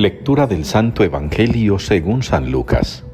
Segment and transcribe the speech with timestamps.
[0.00, 3.04] Lectura del Santo Evangelio según San Lucas.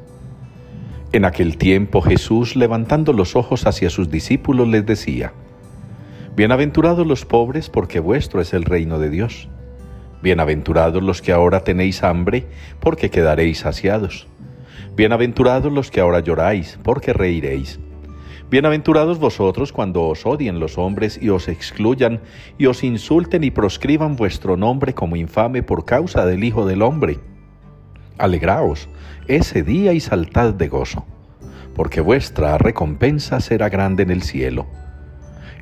[1.11, 5.33] En aquel tiempo Jesús, levantando los ojos hacia sus discípulos, les decía,
[6.37, 9.49] Bienaventurados los pobres, porque vuestro es el reino de Dios.
[10.23, 12.47] Bienaventurados los que ahora tenéis hambre,
[12.79, 14.29] porque quedaréis saciados.
[14.95, 17.81] Bienaventurados los que ahora lloráis, porque reiréis.
[18.49, 22.21] Bienaventurados vosotros cuando os odien los hombres y os excluyan
[22.57, 27.19] y os insulten y proscriban vuestro nombre como infame por causa del Hijo del Hombre.
[28.17, 28.87] Alegraos
[29.27, 31.05] ese día y saltad de gozo,
[31.75, 34.65] porque vuestra recompensa será grande en el cielo.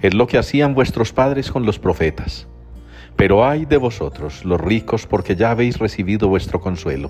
[0.03, 2.47] Es lo que hacían vuestros padres con los profetas.
[3.15, 7.09] Pero ay de vosotros, los ricos, porque ya habéis recibido vuestro consuelo.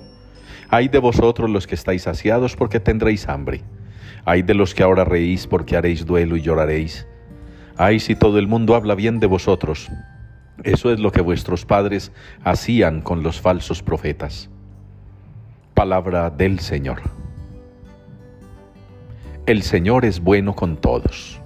[0.70, 3.62] Ay de vosotros los que estáis saciados, porque tendréis hambre.
[4.24, 7.06] Ay de los que ahora reís porque haréis duelo y lloraréis.
[7.76, 9.88] Ay si todo el mundo habla bien de vosotros.
[10.64, 14.50] Eso es lo que vuestros padres hacían con los falsos profetas.
[15.74, 17.02] Palabra del Señor.
[19.44, 21.40] El Señor es bueno con todos.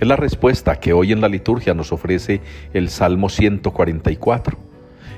[0.00, 2.40] Es la respuesta que hoy en la liturgia nos ofrece
[2.72, 4.58] el Salmo 144.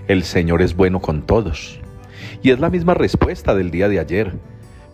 [0.09, 1.79] El Señor es bueno con todos.
[2.43, 4.33] Y es la misma respuesta del día de ayer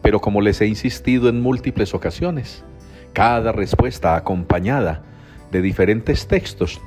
[0.06, 2.62] pero como les he insistido en múltiples ocasiones,
[3.12, 5.02] cada respuesta acompañada
[5.50, 6.80] de diferentes textos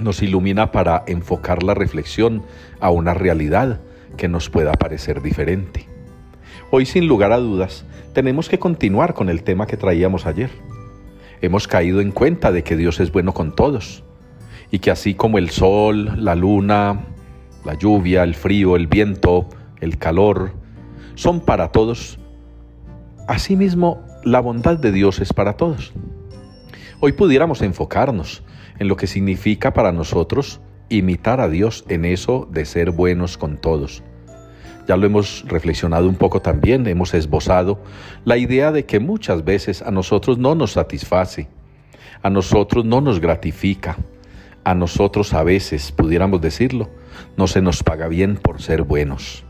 [0.00, 2.42] nos ilumina para enfocar la reflexión
[2.80, 3.78] a una realidad
[4.16, 5.86] que nos pueda parecer diferente.
[6.72, 10.50] Hoy sin lugar a dudas tenemos que continuar con el tema que traíamos ayer.
[11.40, 14.02] Hemos caído en cuenta de que Dios es bueno con todos
[14.72, 17.04] y que así como el sol, la luna,
[17.64, 19.48] la lluvia, el frío, el viento,
[19.80, 20.54] el calor,
[21.14, 22.18] son para todos
[23.28, 25.92] Asimismo, la bondad de Dios es para todos.
[26.98, 28.42] Hoy pudiéramos enfocarnos
[28.78, 33.58] en lo que significa para nosotros imitar a Dios en eso de ser buenos con
[33.58, 34.02] todos.
[34.86, 37.82] Ya lo hemos reflexionado un poco también, hemos esbozado
[38.24, 41.48] la idea de que muchas veces a nosotros no nos satisface,
[42.22, 43.98] a nosotros no nos gratifica,
[44.64, 46.88] a nosotros a veces, pudiéramos decirlo,
[47.36, 49.44] no se nos paga bien por ser buenos.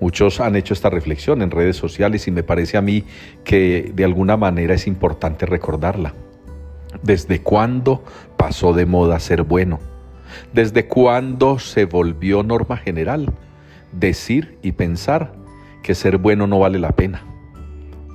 [0.00, 3.04] Muchos han hecho esta reflexión en redes sociales y me parece a mí
[3.44, 6.14] que de alguna manera es importante recordarla.
[7.02, 8.02] ¿Desde cuándo
[8.38, 9.78] pasó de moda ser bueno?
[10.54, 13.30] ¿Desde cuándo se volvió norma general
[13.92, 15.34] decir y pensar
[15.82, 17.22] que ser bueno no vale la pena?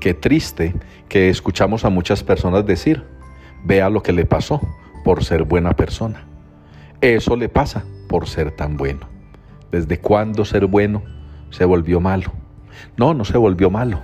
[0.01, 0.73] Qué triste
[1.07, 3.03] que escuchamos a muchas personas decir,
[3.63, 4.59] vea lo que le pasó
[5.03, 6.25] por ser buena persona.
[6.99, 9.07] Eso le pasa por ser tan bueno.
[9.71, 11.14] ¿Desde cuándo ser bueno
[11.49, 12.31] se volvió malo.
[12.97, 14.01] No, no se volvió malo.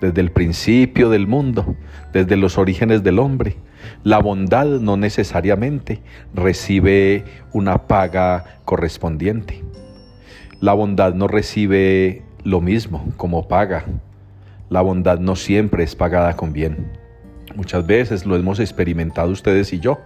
[0.00, 1.76] Desde el principio del mundo,
[2.12, 3.56] desde los orígenes del hombre,
[4.04, 6.00] la bondad no necesariamente
[6.34, 9.62] recibe una paga correspondiente.
[10.60, 13.84] La bondad no recibe lo mismo como paga.
[14.68, 16.92] La bondad no siempre es pagada con bien.
[17.54, 20.00] Muchas veces lo hemos experimentado ustedes y yo,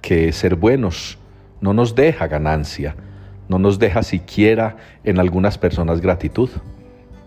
[0.00, 1.18] que ser buenos
[1.60, 2.94] no nos deja ganancia,
[3.48, 6.50] no nos deja siquiera en algunas personas gratitud.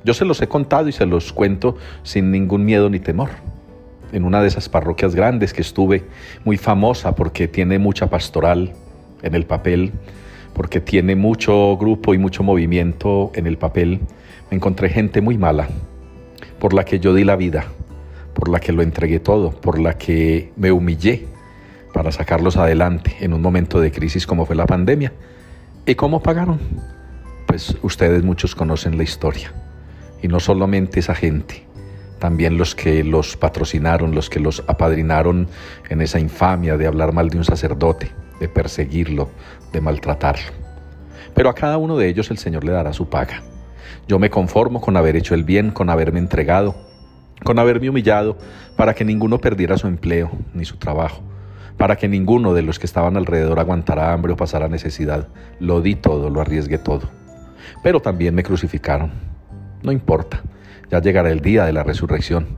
[0.03, 3.29] Yo se los he contado y se los cuento sin ningún miedo ni temor.
[4.11, 6.03] En una de esas parroquias grandes que estuve,
[6.43, 8.73] muy famosa porque tiene mucha pastoral
[9.21, 9.91] en el papel,
[10.53, 13.99] porque tiene mucho grupo y mucho movimiento en el papel,
[14.49, 15.67] me encontré gente muy mala,
[16.59, 17.65] por la que yo di la vida,
[18.33, 21.27] por la que lo entregué todo, por la que me humillé
[21.93, 25.11] para sacarlos adelante en un momento de crisis como fue la pandemia
[25.89, 26.59] ¿Y cómo pagaron?
[27.47, 29.51] Pues ustedes muchos conocen la historia.
[30.21, 31.65] Y no solamente esa gente,
[32.19, 35.47] también los que los patrocinaron, los que los apadrinaron
[35.89, 39.31] en esa infamia de hablar mal de un sacerdote, de perseguirlo,
[39.73, 40.51] de maltratarlo.
[41.33, 43.41] Pero a cada uno de ellos el Señor le dará su paga.
[44.07, 46.75] Yo me conformo con haber hecho el bien, con haberme entregado,
[47.43, 48.37] con haberme humillado,
[48.75, 51.23] para que ninguno perdiera su empleo ni su trabajo
[51.79, 55.29] para que ninguno de los que estaban alrededor aguantara hambre o pasara necesidad.
[55.61, 57.09] Lo di todo, lo arriesgué todo.
[57.81, 59.11] Pero también me crucificaron.
[59.81, 60.43] No importa,
[60.91, 62.57] ya llegará el día de la resurrección.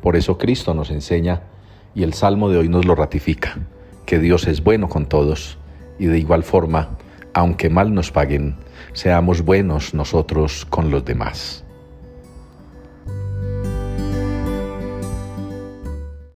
[0.00, 1.42] Por eso Cristo nos enseña,
[1.96, 3.58] y el Salmo de hoy nos lo ratifica,
[4.06, 5.58] que Dios es bueno con todos,
[5.98, 6.90] y de igual forma,
[7.34, 8.54] aunque mal nos paguen,
[8.92, 11.64] seamos buenos nosotros con los demás.